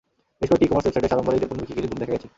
বেশ 0.39 0.47
কয়েকটি 0.49 0.65
ই-কমার্স 0.67 0.85
ওয়েবসাইটে 0.85 1.09
সাড়ম্বরে 1.11 1.37
ঈদের 1.37 1.49
পণ্য 1.49 1.61
বিকিকিনির 1.63 1.89
ধুম 1.91 1.99
দেখা 2.01 2.13
গেছে। 2.15 2.27